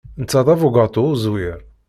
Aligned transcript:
Netta 0.21 0.41
d 0.45 0.47
abugaṭu 0.53 1.03
uẓwir. 1.09 1.59